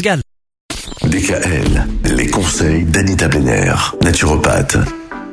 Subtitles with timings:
[0.00, 0.22] Gall.
[1.04, 4.78] DKL, les conseils d'Anita Benner, naturopathe.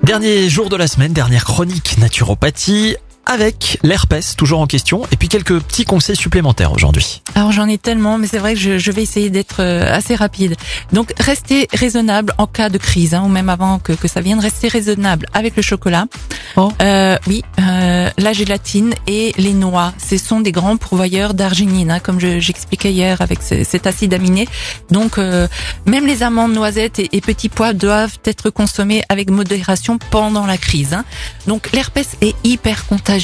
[0.04, 2.98] Dernier jour de la semaine, dernière chronique naturopathie
[3.30, 7.22] avec l'herpès toujours en question et puis quelques petits conseils supplémentaires aujourd'hui.
[7.36, 10.16] Alors j'en ai tellement, mais c'est vrai que je, je vais essayer d'être euh, assez
[10.16, 10.56] rapide.
[10.92, 14.40] Donc restez raisonnable en cas de crise, hein, ou même avant que, que ça vienne,
[14.40, 16.08] restez raisonnable avec le chocolat.
[16.56, 16.72] Oh.
[16.82, 22.00] Euh, oui, euh, la gélatine et les noix, ce sont des grands pourvoyeurs d'arginine, hein,
[22.00, 24.48] comme je- j'expliquais hier avec ce- cet acide aminé.
[24.90, 25.48] Donc euh,
[25.86, 30.58] même les amandes, noisettes et, et petits pois doivent être consommés avec modération pendant la
[30.58, 30.94] crise.
[30.94, 31.06] hein.
[31.46, 33.19] Donc l'herpès est hyper contagieux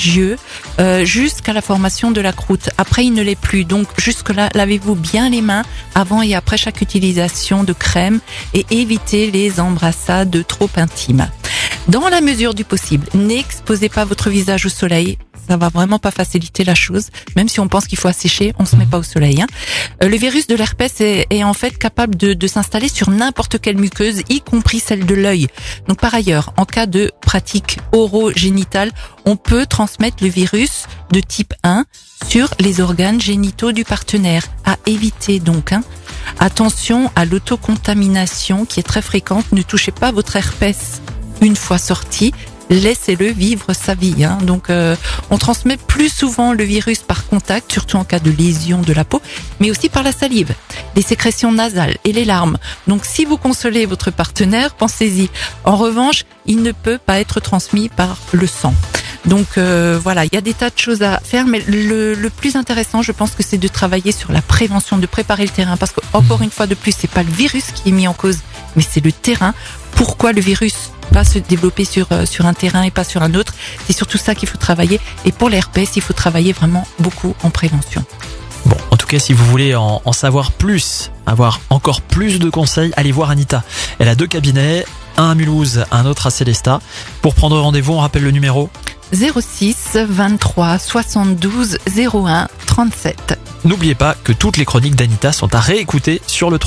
[0.79, 2.69] euh, jusqu'à la formation de la croûte.
[2.77, 3.65] Après, il ne l'est plus.
[3.65, 5.63] Donc jusque-là, lavez-vous bien les mains
[5.93, 8.19] avant et après chaque utilisation de crème
[8.53, 11.27] et évitez les embrassades trop intimes.
[11.87, 15.17] Dans la mesure du possible, n'exposez pas votre visage au soleil.
[15.47, 17.09] Ça va vraiment pas faciliter la chose.
[17.35, 19.41] Même si on pense qu'il faut assécher, on se met pas au soleil.
[19.41, 19.47] hein.
[20.03, 23.77] Euh, le virus de l'herpès est, est en fait capable de, s'installer sur n'importe quelle
[23.77, 25.47] muqueuse, y compris celle de l'œil.
[25.87, 28.91] Donc par ailleurs, en cas de pratique orogénitale,
[29.25, 31.85] on peut transmettre le virus de type 1
[32.27, 34.43] sur les organes génitaux du partenaire.
[34.65, 35.71] À éviter donc.
[35.73, 35.83] hein.
[36.39, 39.51] Attention à l'autocontamination qui est très fréquente.
[39.51, 41.01] Ne touchez pas votre herpès
[41.41, 42.33] une fois sorti.
[42.69, 44.23] Laissez-le vivre sa vie.
[44.23, 44.37] hein.
[44.41, 44.95] Donc, euh,
[45.29, 49.03] on transmet plus souvent le virus par contact, surtout en cas de lésion de la
[49.03, 49.21] peau,
[49.59, 50.53] mais aussi par la salive,
[50.95, 52.57] les sécrétions nasales et les larmes.
[52.87, 55.29] Donc, si vous consolez votre partenaire, pensez-y.
[55.63, 58.73] En revanche, il ne peut pas être transmis par le sang.
[59.25, 62.29] Donc euh, voilà, il y a des tas de choses à faire, mais le, le
[62.29, 65.77] plus intéressant, je pense que c'est de travailler sur la prévention, de préparer le terrain,
[65.77, 68.13] parce que encore une fois de plus, c'est pas le virus qui est mis en
[68.13, 68.37] cause,
[68.75, 69.55] mais c'est le terrain.
[69.95, 73.33] Pourquoi le virus va se développer sur euh, sur un terrain et pas sur un
[73.35, 73.53] autre
[73.87, 74.99] C'est surtout ça qu'il faut travailler.
[75.23, 78.03] Et pour l'herpès, il faut travailler vraiment beaucoup en prévention.
[78.65, 82.49] Bon, en tout cas, si vous voulez en, en savoir plus, avoir encore plus de
[82.49, 83.63] conseils, allez voir Anita.
[83.99, 84.85] Elle a deux cabinets,
[85.15, 86.81] un à Mulhouse, un autre à Célestat.
[87.21, 88.69] Pour prendre rendez-vous, on rappelle le numéro.
[89.13, 93.39] 06 23 72 01 37.
[93.63, 96.59] N'oubliez pas que toutes les chroniques d'Anita sont à réécouter sur le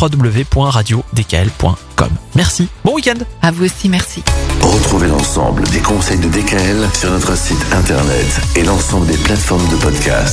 [2.35, 4.23] Merci, bon week-end À vous aussi, merci.
[4.63, 9.77] Retrouvez l'ensemble des conseils de DKL sur notre site internet et l'ensemble des plateformes de
[9.77, 10.27] podcast.